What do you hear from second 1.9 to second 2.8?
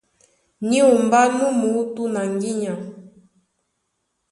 na ŋgínya.